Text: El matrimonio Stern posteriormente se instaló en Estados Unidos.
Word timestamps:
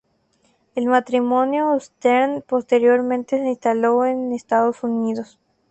El 0.73 0.87
matrimonio 0.87 1.79
Stern 1.79 2.41
posteriormente 2.47 3.37
se 3.37 3.45
instaló 3.47 4.03
en 4.03 4.33
Estados 4.33 4.81
Unidos. 4.81 5.37